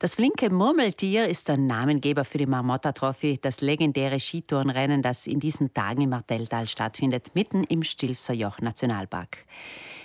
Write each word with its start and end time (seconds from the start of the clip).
Das 0.00 0.14
flinke 0.14 0.48
Murmeltier 0.48 1.28
ist 1.28 1.48
der 1.48 1.58
Namengeber 1.58 2.24
für 2.24 2.38
die 2.38 2.46
Marmotta 2.46 2.92
Trophy, 2.92 3.38
das 3.38 3.60
legendäre 3.60 4.18
Skitourenrennen, 4.18 5.02
das 5.02 5.26
in 5.26 5.40
diesen 5.40 5.74
Tagen 5.74 6.00
im 6.00 6.08
Martelltal 6.08 6.66
stattfindet, 6.66 7.34
mitten 7.34 7.64
im 7.64 7.82
Stilfser 7.82 8.32
Joch 8.32 8.60
Nationalpark. 8.60 9.44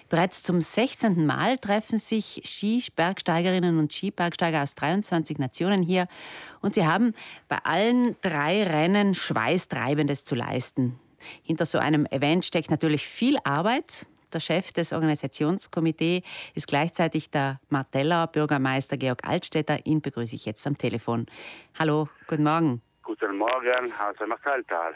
Bereits 0.10 0.44
zum 0.44 0.60
16. 0.60 1.26
Mal 1.26 1.58
treffen 1.60 1.98
sich 1.98 2.42
Skibergsteigerinnen 2.44 3.80
und 3.80 3.94
Skibergsteiger 3.94 4.64
aus 4.64 4.76
23 4.76 5.38
Nationen 5.38 5.82
hier 5.82 6.10
und 6.60 6.76
sie 6.76 6.86
haben 6.86 7.14
bei 7.48 7.60
allen 7.64 8.18
drei 8.20 8.64
Rennen 8.64 9.16
Schweißtreibendes 9.16 10.26
zu 10.26 10.36
leisten. 10.36 11.00
Hinter 11.42 11.66
so 11.66 11.78
einem 11.78 12.06
Event 12.08 12.44
steckt 12.44 12.70
natürlich 12.70 13.08
viel 13.08 13.38
Arbeit, 13.46 14.06
der 14.36 14.42
Chef 14.42 14.72
des 14.74 14.94
Organisationskomitees 14.94 16.22
ist 16.54 16.68
gleichzeitig 16.68 17.32
der 17.32 17.60
Marteller 17.70 18.28
Bürgermeister 18.28 18.98
Georg 18.98 19.28
Altstädter. 19.28 19.80
Ihn 19.86 20.02
begrüße 20.02 20.36
ich 20.36 20.46
jetzt 20.46 20.68
am 20.68 20.78
Telefon. 20.78 21.26
Hallo, 21.80 22.10
guten 22.28 22.44
Morgen. 22.44 22.82
Guten 23.02 23.38
Morgen 23.38 23.94
aus 23.94 24.18
dem 24.20 24.30
Martelltal. 24.30 24.94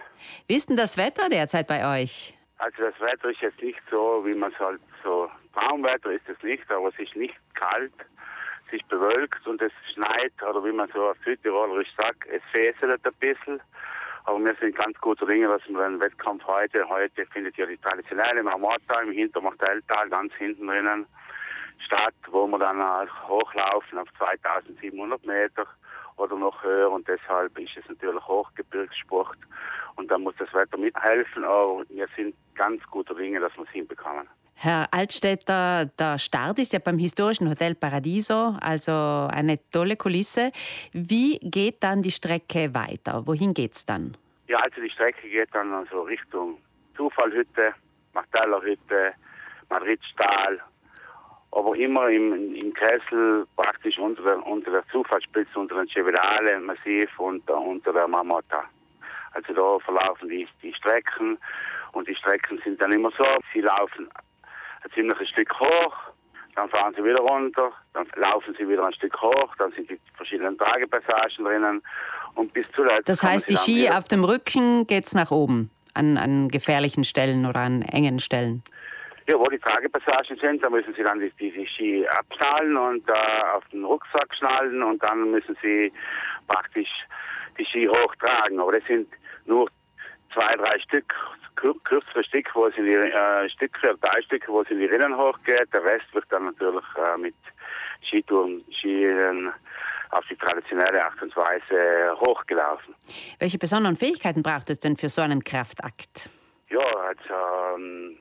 Wie 0.47 0.55
ist 0.55 0.69
denn 0.69 0.75
das 0.75 0.97
Wetter 0.97 1.29
derzeit 1.29 1.67
bei 1.67 2.01
euch? 2.01 2.35
Also 2.57 2.83
das 2.83 2.99
Wetter 2.99 3.29
ist 3.29 3.41
jetzt 3.41 3.61
nicht 3.61 3.79
so, 3.89 4.21
wie 4.25 4.35
man 4.35 4.51
es 4.51 4.59
halt 4.59 4.81
so 5.03 5.29
Traumwetter 5.53 6.11
ist 6.11 6.27
es 6.27 6.41
nicht, 6.43 6.69
aber 6.69 6.89
es 6.89 6.99
ist 6.99 7.15
nicht 7.15 7.35
kalt, 7.53 7.93
es 8.67 8.73
ist 8.73 8.87
bewölkt 8.89 9.47
und 9.47 9.61
es 9.61 9.71
schneit 9.93 10.33
oder 10.47 10.63
wie 10.65 10.73
man 10.73 10.89
so 10.93 11.09
auf 11.09 11.17
Südtirolerisch 11.23 11.89
sagt, 11.97 12.27
es 12.27 12.41
fäselt 12.51 13.05
ein 13.05 13.13
bisschen. 13.19 13.61
Aber 14.25 14.43
wir 14.43 14.55
sind 14.55 14.75
ganz 14.75 14.97
guter 14.99 15.25
Dinge, 15.25 15.47
dass 15.47 15.61
wir 15.67 15.83
den 15.83 15.99
Wettkampf 15.99 16.45
heute, 16.45 16.87
heute 16.87 17.25
findet 17.27 17.57
ja 17.57 17.65
die 17.65 17.77
traditionelle 17.77 18.43
Marmortal 18.43 19.07
im 19.07 19.13
Hintermachteltal 19.13 20.09
ganz 20.09 20.33
hinten 20.35 20.67
drinnen 20.67 21.05
statt, 21.85 22.13
wo 22.29 22.47
wir 22.47 22.59
dann 22.59 22.81
hochlaufen 23.27 23.97
auf 23.97 24.07
2700 24.17 25.25
Meter 25.25 25.65
oder 26.17 26.35
noch 26.35 26.61
höher 26.63 26.91
und 26.91 27.07
deshalb 27.07 27.57
ist 27.57 27.77
es 27.77 27.87
natürlich 27.87 28.27
Hochgebirgssport 28.27 29.37
und 29.95 30.11
da 30.11 30.17
muss 30.17 30.35
das 30.37 30.53
Wetter 30.53 30.77
mithelfen, 30.77 31.43
aber 31.45 31.83
wir 31.89 32.07
sind 32.15 32.35
ganz 32.55 32.83
guter 32.87 33.15
Dinge, 33.15 33.39
dass 33.39 33.55
wir 33.55 33.63
es 33.63 33.69
hinbekommen. 33.69 34.27
Herr 34.61 34.89
Altstädter, 34.91 35.85
der 35.85 36.17
Start 36.17 36.59
ist 36.59 36.73
ja 36.73 36.79
beim 36.79 36.97
historischen 36.97 37.49
Hotel 37.49 37.75
Paradiso, 37.75 38.57
also 38.59 38.91
eine 39.31 39.57
tolle 39.71 39.95
Kulisse. 39.95 40.51
Wie 40.91 41.39
geht 41.39 41.81
dann 41.81 42.01
die 42.01 42.11
Strecke 42.11 42.73
weiter? 42.73 43.25
Wohin 43.25 43.53
geht 43.53 43.75
es 43.75 43.85
dann? 43.85 44.17
Ja, 44.49 44.57
also 44.57 44.81
die 44.81 44.89
Strecke 44.89 45.29
geht 45.29 45.47
dann 45.53 45.71
also 45.71 46.01
Richtung 46.01 46.57
Zufallhütte, 46.97 47.73
Martellerhütte, 48.13 49.13
Madridstahl, 49.69 50.59
aber 51.51 51.77
immer 51.77 52.09
im, 52.09 52.53
im 52.53 52.73
Kessel 52.73 53.47
praktisch 53.55 53.97
unter 53.97 54.23
der, 54.23 54.45
unter 54.45 54.71
der 54.71 54.83
Zufallspitze, 54.91 55.57
unter 55.57 55.75
dem 55.75 55.87
Chevedale 55.87 56.59
Massiv 56.59 57.17
und 57.17 57.49
unter 57.49 57.93
der 57.93 58.09
Marmotta. 58.09 58.65
Also 59.31 59.53
da 59.53 59.79
verlaufen 59.85 60.27
die, 60.27 60.45
die 60.61 60.73
Strecken 60.73 61.37
und 61.93 62.09
die 62.09 62.15
Strecken 62.15 62.59
sind 62.65 62.81
dann 62.81 62.91
immer 62.91 63.11
so, 63.17 63.23
sie 63.53 63.61
laufen 63.61 64.09
ein 64.83 64.91
ziemliches 64.91 65.29
Stück 65.29 65.59
hoch, 65.59 65.95
dann 66.55 66.69
fahren 66.69 66.93
sie 66.95 67.03
wieder 67.03 67.19
runter, 67.19 67.71
dann 67.93 68.07
laufen 68.15 68.55
sie 68.57 68.67
wieder 68.67 68.85
ein 68.85 68.93
Stück 68.93 69.19
hoch, 69.21 69.55
dann 69.57 69.71
sind 69.71 69.89
die 69.89 69.99
verschiedenen 70.15 70.57
Tragepassagen 70.57 71.45
drinnen 71.45 71.81
und 72.35 72.53
bis 72.53 72.69
zuletzt. 72.71 73.07
Das 73.07 73.23
heißt, 73.23 73.49
die 73.49 73.55
Ski 73.55 73.89
auf 73.89 74.07
dem 74.07 74.23
Rücken 74.23 74.87
geht 74.87 75.05
es 75.05 75.13
nach 75.13 75.31
oben, 75.31 75.71
an, 75.93 76.17
an 76.17 76.49
gefährlichen 76.49 77.03
Stellen 77.03 77.45
oder 77.45 77.61
an 77.61 77.81
engen 77.81 78.19
Stellen? 78.19 78.63
Ja, 79.27 79.37
wo 79.37 79.43
die 79.43 79.59
Tragepassagen 79.59 80.37
sind, 80.37 80.63
da 80.63 80.69
müssen 80.69 80.93
sie 80.95 81.03
dann 81.03 81.19
die, 81.19 81.31
die, 81.39 81.51
die 81.51 81.67
Ski 81.67 82.07
abschnallen 82.07 82.75
und 82.75 83.07
äh, 83.07 83.13
auf 83.53 83.63
den 83.71 83.85
Rucksack 83.85 84.33
schnallen 84.35 84.81
und 84.81 85.03
dann 85.03 85.29
müssen 85.31 85.55
sie 85.61 85.93
praktisch 86.47 86.89
die 87.59 87.65
Ski 87.65 87.87
hochtragen. 87.87 88.59
Aber 88.59 88.71
das 88.71 88.83
sind 88.87 89.07
nur 89.45 89.69
zwei, 90.33 90.55
drei 90.55 90.79
Stück, 90.79 91.13
kürzere 91.55 92.23
Stück, 92.23 92.49
wo 92.53 92.67
es 92.67 92.77
in 92.77 92.85
die 92.85 92.95
äh, 92.95 93.49
Stücke, 93.49 93.95
Teilstücke, 94.01 94.51
wo 94.51 94.61
es 94.61 94.69
in 94.69 94.79
die 94.79 94.85
Rinnen 94.85 95.15
hochgeht. 95.17 95.73
Der 95.73 95.83
Rest 95.83 96.13
wird 96.13 96.25
dann 96.29 96.45
natürlich 96.45 96.85
äh, 96.95 97.17
mit 97.17 97.35
Skitouren, 98.07 98.63
Skien 98.79 99.51
auf 100.11 100.25
die 100.29 100.35
traditionelle 100.35 101.03
Art 101.03 101.21
und 101.21 101.35
Weise 101.35 102.19
hochgelaufen. 102.19 102.95
Welche 103.39 103.57
besonderen 103.57 103.95
Fähigkeiten 103.95 104.41
braucht 104.41 104.69
es 104.69 104.79
denn 104.79 104.95
für 104.95 105.09
so 105.09 105.21
einen 105.21 105.43
Kraftakt? 105.43 106.29
Ja, 106.69 106.79
also 106.79 107.75
ähm, 107.75 108.17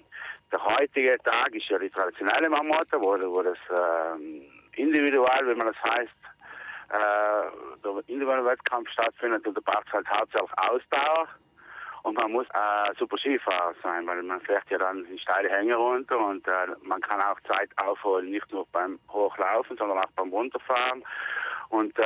der 0.51 0.65
heutige 0.65 1.17
Tag 1.25 1.55
ist 1.55 1.69
ja 1.69 1.79
die 1.79 1.91
traditionelle 1.91 2.49
Marmotte, 2.49 2.99
wo, 3.01 3.13
wo 3.35 3.43
das 3.43 3.59
ähm, 3.71 4.43
individual, 4.77 5.47
wie 5.47 5.55
man 5.55 5.69
das 5.69 5.93
heißt, 5.93 6.11
äh, 6.91 7.83
der 7.85 7.93
individuelle 8.07 8.45
Wettkampf 8.45 8.89
stattfindet 8.91 9.47
und 9.47 9.57
da 9.57 9.61
braucht 9.65 9.87
es 9.87 9.93
halt 9.93 10.09
hauptsächlich 10.09 10.51
Ausdauer. 10.57 11.29
Und 12.03 12.17
man 12.19 12.33
muss 12.33 12.47
äh, 12.49 12.93
super 12.99 13.19
Skifahrer 13.19 13.75
sein, 13.83 14.07
weil 14.07 14.23
man 14.23 14.41
fährt 14.41 14.69
ja 14.71 14.79
dann 14.79 15.05
die 15.05 15.19
steile 15.19 15.51
Hänge 15.51 15.77
runter 15.77 16.19
und 16.19 16.47
äh, 16.47 16.51
man 16.83 17.01
kann 17.01 17.21
auch 17.21 17.41
Zeit 17.53 17.71
aufholen, 17.77 18.31
nicht 18.31 18.51
nur 18.53 18.67
beim 18.73 18.99
Hochlaufen, 19.11 19.77
sondern 19.77 19.99
auch 19.99 20.11
beim 20.17 20.31
Runterfahren. 20.31 21.05
Und 21.71 21.99
äh, 21.99 22.03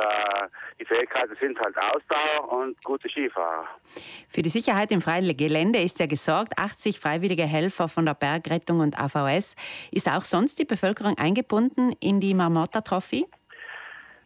die 0.79 0.85
Fähigkeiten 0.85 1.35
sind 1.39 1.57
halt 1.59 1.75
Ausdauer 1.77 2.51
und 2.51 2.83
gute 2.83 3.07
Skifahrer. 3.09 3.65
Für 4.27 4.41
die 4.41 4.49
Sicherheit 4.49 4.91
im 4.91 5.01
freien 5.01 5.35
Gelände 5.37 5.79
ist 5.79 5.99
ja 5.99 6.05
gesorgt. 6.05 6.57
80 6.57 6.99
freiwillige 6.99 7.43
Helfer 7.43 7.87
von 7.87 8.05
der 8.05 8.13
Bergrettung 8.13 8.81
und 8.81 8.99
AVS. 8.99 9.55
Ist 9.91 10.09
auch 10.09 10.23
sonst 10.23 10.59
die 10.59 10.65
Bevölkerung 10.65 11.17
eingebunden 11.17 11.93
in 12.01 12.19
die 12.19 12.33
Marmotta 12.33 12.81
Trophy? 12.81 13.25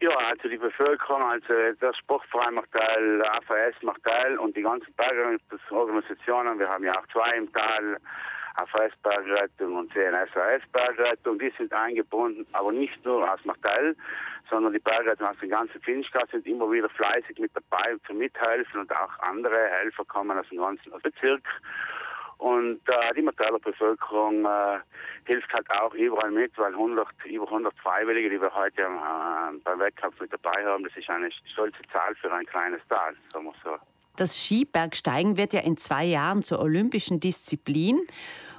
Ja, 0.00 0.10
also 0.16 0.48
die 0.48 0.58
Bevölkerung, 0.58 1.22
also 1.22 1.52
der 1.80 1.92
Sportverein 1.94 2.54
macht 2.54 2.70
teil, 2.72 3.20
AVS 3.20 3.82
macht 3.82 4.04
teil 4.04 4.38
und 4.38 4.56
die 4.56 4.62
ganzen 4.62 4.92
Bergrettungsorganisationen, 4.94 6.56
wir 6.60 6.68
haben 6.68 6.84
ja 6.84 6.92
auch 6.92 7.06
zwei 7.08 7.36
im 7.36 7.52
Tal, 7.52 7.98
AVS 8.54 8.92
Bergrettung 9.02 9.74
und 9.74 9.92
CNSAS 9.92 10.62
Bergrettung, 10.72 11.40
die 11.40 11.52
sind 11.58 11.72
eingebunden, 11.72 12.46
aber 12.52 12.70
nicht 12.70 13.04
nur 13.04 13.28
aus 13.28 13.44
Martell, 13.44 13.96
sondern 14.48 14.72
die 14.72 14.78
Bergrettung 14.78 15.26
aus 15.26 15.38
dem 15.40 15.50
ganzen 15.50 15.80
Finchgau 15.80 16.24
sind 16.30 16.46
immer 16.46 16.70
wieder 16.70 16.88
fleißig 16.90 17.36
mit 17.38 17.50
dabei 17.54 17.96
zu 18.06 18.14
mithelfen 18.14 18.80
und 18.80 18.92
auch 18.92 19.18
andere 19.18 19.68
Helfer 19.68 20.04
kommen 20.04 20.38
aus 20.38 20.48
dem 20.48 20.58
ganzen 20.58 20.92
Bezirk. 21.02 21.42
Und 22.38 22.80
äh, 22.88 23.14
die 23.14 23.22
Marteller 23.22 23.58
Bevölkerung 23.58 24.44
äh, 24.44 24.78
hilft 25.24 25.52
halt 25.52 25.68
auch 25.70 25.92
überall 25.94 26.30
mit, 26.30 26.56
weil 26.56 26.72
100, 26.72 27.06
über 27.26 27.46
100 27.46 27.74
Freiwillige, 27.78 28.30
die 28.30 28.40
wir 28.40 28.54
heute 28.54 28.82
äh, 28.82 29.58
beim 29.64 29.78
Wettkampf 29.80 30.20
mit 30.20 30.32
dabei 30.32 30.64
haben, 30.64 30.84
das 30.84 30.96
ist 30.96 31.10
eine 31.10 31.30
stolze 31.52 31.82
Zahl 31.92 32.14
für 32.14 32.32
ein 32.32 32.46
kleines 32.46 32.80
Tal, 32.88 33.14
sagen 33.32 33.46
wir 33.46 33.54
so. 33.64 33.76
Das 34.16 34.36
Skibergsteigen 34.36 35.36
wird 35.36 35.52
ja 35.52 35.60
in 35.60 35.76
zwei 35.76 36.04
Jahren 36.04 36.42
zur 36.42 36.60
olympischen 36.60 37.20
Disziplin. 37.20 38.00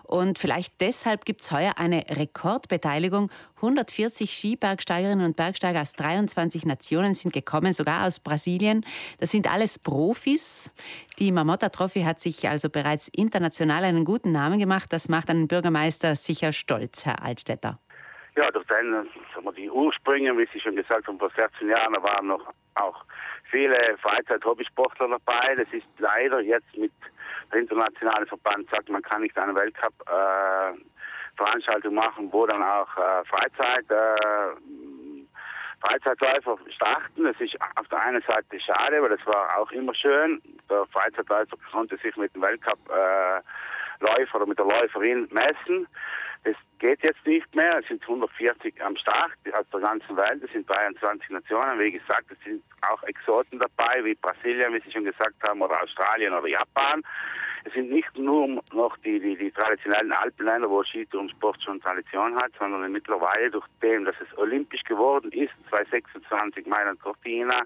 Und 0.10 0.40
vielleicht 0.40 0.82
deshalb 0.82 1.24
gibt 1.24 1.42
es 1.42 1.52
heuer 1.52 1.74
eine 1.78 2.04
Rekordbeteiligung. 2.10 3.30
140 3.58 4.32
Skibergsteigerinnen 4.32 5.24
und 5.24 5.36
Bergsteiger 5.36 5.82
aus 5.82 5.94
23 5.94 6.66
Nationen 6.66 7.14
sind 7.14 7.32
gekommen, 7.32 7.74
sogar 7.74 8.08
aus 8.08 8.20
Brasilien. 8.20 8.84
Das 9.20 9.30
sind 9.30 9.48
alles 9.48 9.78
Profis. 9.78 10.74
Die 11.20 11.32
Marmotta 11.32 11.70
Trophy 11.70 12.02
hat 12.02 12.20
sich 12.20 12.50
also 12.50 12.72
bereits 12.72 13.08
international 13.10 13.84
einen 13.84 14.04
guten 14.04 14.32
Namen 14.32 14.58
gemacht. 14.58 14.92
Das 14.92 15.10
macht 15.10 15.30
einen 15.30 15.48
Bürgermeister 15.48 16.16
sicher 16.16 16.54
stolz, 16.54 17.06
Herr 17.06 17.24
Altstädter. 17.24 17.78
Ja, 18.36 18.50
sagen 18.68 19.06
wir, 19.44 19.52
die 19.52 19.70
Ursprünge, 19.70 20.36
wie 20.36 20.48
Sie 20.52 20.60
schon 20.60 20.76
gesagt 20.76 21.08
haben, 21.08 21.20
vor 21.20 21.30
16 21.38 21.70
Jahren 21.70 21.94
waren 22.02 22.26
noch 22.26 22.50
auch 22.74 23.06
viele 23.52 23.76
Freizeit-Hobbysportler 24.02 25.08
dabei. 25.08 25.54
Das 25.56 25.68
ist 25.72 25.86
leider 26.00 26.40
jetzt 26.40 26.76
mit 26.76 26.94
der 27.52 27.62
internationale 27.62 28.26
Verband 28.26 28.70
sagt, 28.72 28.90
man 28.90 29.02
kann 29.02 29.22
nicht 29.22 29.38
eine 29.38 29.56
Weltcup 29.56 29.94
äh, 30.08 30.78
Veranstaltung 31.36 31.96
machen, 31.96 32.32
wo 32.32 32.46
dann 32.46 32.62
auch 32.62 32.90
äh, 32.98 33.26
Freizeit 33.26 33.90
äh, 33.90 34.56
Freizeitläufer 35.82 36.58
starten. 36.76 37.24
Das 37.24 37.40
ist 37.40 37.56
auf 37.76 37.88
der 37.88 38.02
einen 38.02 38.22
Seite 38.28 38.60
schade, 38.60 39.02
weil 39.02 39.16
das 39.16 39.26
war 39.26 39.58
auch 39.58 39.72
immer 39.72 39.94
schön. 39.96 40.42
Der 40.70 40.86
Freizeitläufer 40.88 41.56
konnte 41.72 41.98
sich 41.98 42.16
mit 42.18 42.36
dem 42.36 42.42
Weltcup 42.42 42.80
äh, 42.90 43.42
oder 44.34 44.46
mit 44.46 44.60
der 44.60 44.66
Läuferin 44.66 45.28
messen. 45.32 45.88
Das 46.44 46.56
geht 46.80 47.04
jetzt 47.04 47.26
nicht 47.26 47.54
mehr. 47.54 47.80
Es 47.80 47.88
sind 47.88 48.02
140 48.02 48.82
am 48.84 48.96
Start 48.96 49.34
aus 49.54 49.66
der 49.74 49.80
ganzen 49.82 50.16
Welt. 50.16 50.42
Es 50.44 50.52
sind 50.52 50.70
23 50.70 51.30
Nationen. 51.30 51.80
Wie 51.80 51.92
gesagt, 51.92 52.26
es 52.32 52.38
sind 52.44 52.64
auch 52.90 53.04
Exoten 53.04 53.60
dabei, 53.60 54.04
wie 54.04 54.16
Brasilien, 54.16 54.74
wie 54.74 54.82
Sie 54.82 54.92
schon 54.92 55.04
gesagt 55.04 55.36
haben, 55.44 55.62
oder 55.62 55.82
Australien 55.84 56.34
oder 56.34 56.48
Japan. 56.48 57.04
Es 57.66 57.74
sind 57.74 57.92
nicht 57.92 58.18
nur 58.18 58.48
noch 58.72 58.98
die, 59.04 59.20
die, 59.20 59.36
die 59.36 59.52
traditionellen 59.52 60.14
Alpenländer, 60.14 60.70
wo 60.70 60.82
Skitourensport 60.84 61.62
schon 61.62 61.82
Tradition 61.82 62.36
hat, 62.38 62.52
sondern 62.58 62.90
mittlerweile 62.92 63.52
durch 63.52 63.66
dem, 63.82 64.06
dass 64.06 64.16
es 64.22 64.38
olympisch 64.38 64.84
geworden 64.84 65.30
ist, 65.34 65.52
2026 65.70 66.66
Mailand 66.68 67.02
Cortina, 67.02 67.62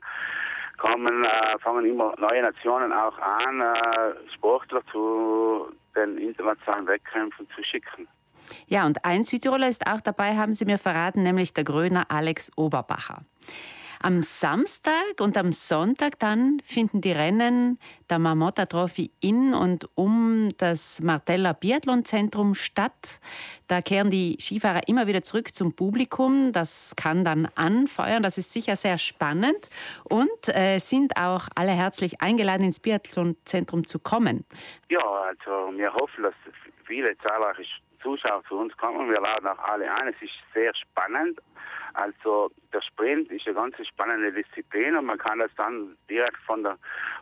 kommen, 0.77 1.23
äh, 1.23 1.59
fangen 1.59 1.85
immer 1.85 2.15
neue 2.17 2.41
Nationen 2.41 2.91
auch 2.91 3.17
an, 3.19 3.61
äh, 3.61 4.33
Sportler 4.33 4.81
zu 4.91 5.71
den 5.95 6.17
internationalen 6.17 6.87
Wettkämpfen 6.87 7.47
zu 7.55 7.63
schicken. 7.63 8.07
Ja, 8.67 8.85
und 8.85 9.05
ein 9.05 9.23
Südtiroler 9.23 9.69
ist 9.69 9.87
auch 9.87 10.01
dabei, 10.01 10.35
haben 10.35 10.53
Sie 10.53 10.65
mir 10.65 10.77
verraten, 10.77 11.23
nämlich 11.23 11.53
der 11.53 11.63
Gröner 11.63 12.05
Alex 12.09 12.51
Oberbacher. 12.55 13.23
Am 14.05 14.21
Samstag 14.21 15.21
und 15.21 15.37
am 15.37 15.53
Sonntag 15.53 16.19
dann 16.19 16.59
finden 16.61 16.99
die 16.99 17.13
Rennen 17.13 17.79
der 18.09 18.19
Marmotta 18.19 18.65
Trophy 18.65 19.11
in 19.21 19.53
und 19.53 19.87
um 19.95 20.49
das 20.57 21.01
Martella 21.01 21.53
Biathlon 21.53 22.03
Zentrum 22.03 22.53
statt. 22.53 23.21
Da 23.69 23.81
kehren 23.81 24.11
die 24.11 24.35
Skifahrer 24.41 24.89
immer 24.89 25.07
wieder 25.07 25.23
zurück 25.23 25.55
zum 25.55 25.73
Publikum. 25.73 26.51
Das 26.51 26.97
kann 26.97 27.23
dann 27.23 27.47
anfeuern. 27.55 28.23
Das 28.23 28.37
ist 28.37 28.51
sicher 28.51 28.75
sehr 28.75 28.97
spannend. 28.97 29.69
Und 30.03 30.49
äh, 30.49 30.79
sind 30.79 31.15
auch 31.15 31.47
alle 31.55 31.71
herzlich 31.71 32.21
eingeladen, 32.21 32.65
ins 32.65 32.81
Biathlon 32.81 33.37
Zentrum 33.45 33.87
zu 33.87 33.99
kommen. 33.99 34.43
Ja, 34.89 34.99
also 34.99 35.77
wir 35.77 35.93
hoffen, 35.93 36.23
dass 36.23 36.35
viele 36.85 37.17
zahlreiche 37.19 37.63
Zuschauer 38.03 38.43
zu 38.47 38.57
uns 38.57 38.75
kommen. 38.77 39.09
Wir 39.09 39.21
laden 39.21 39.47
auch 39.47 39.59
alle 39.59 39.91
ein. 39.91 40.09
Es 40.09 40.21
ist 40.21 40.33
sehr 40.53 40.73
spannend. 40.75 41.39
Also 41.93 42.51
der 42.73 42.81
Sprint 42.81 43.31
ist 43.31 43.45
eine 43.45 43.55
ganz 43.55 43.75
spannende 43.87 44.31
Disziplin 44.31 44.95
und 44.97 45.05
man 45.05 45.17
kann 45.17 45.39
das 45.39 45.51
dann 45.57 45.95
direkt 46.09 46.37
von 46.45 46.63
der, 46.63 46.77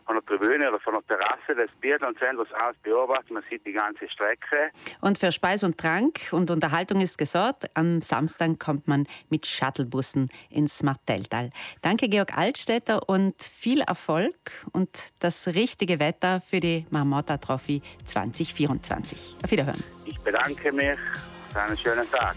von 0.06 0.16
der 0.16 0.24
Tribüne 0.24 0.68
oder 0.68 0.80
von 0.80 0.94
der 0.94 1.18
Terrasse 1.18 1.54
des 1.54 1.70
Biathlon-Zentrums 1.80 2.50
aus 2.54 2.74
beobachten. 2.82 3.34
Man 3.34 3.44
sieht 3.50 3.64
die 3.66 3.72
ganze 3.72 4.08
Strecke. 4.08 4.70
Und 5.02 5.18
für 5.18 5.30
Speis 5.30 5.62
und 5.62 5.76
Trank 5.76 6.20
und 6.32 6.50
Unterhaltung 6.50 7.00
ist 7.02 7.18
gesorgt. 7.18 7.66
Am 7.74 8.00
Samstag 8.00 8.58
kommt 8.58 8.88
man 8.88 9.06
mit 9.28 9.46
Shuttlebussen 9.46 10.30
ins 10.48 10.82
Martelltal. 10.82 11.50
Danke, 11.82 12.08
Georg 12.08 12.36
Altstädter, 12.36 13.08
und 13.08 13.42
viel 13.42 13.82
Erfolg 13.82 14.34
und 14.72 15.12
das 15.20 15.48
richtige 15.48 16.00
Wetter 16.00 16.40
für 16.40 16.60
die 16.60 16.86
Marmotta 16.90 17.36
Trophy 17.36 17.82
2024. 18.04 19.36
Auf 19.44 19.50
Wiederhören. 19.50 20.01
Ich 20.22 20.26
bedanke 20.26 20.70
mich. 20.70 20.98
Einen 21.52 21.76
schönen 21.76 22.08
Tag. 22.12 22.36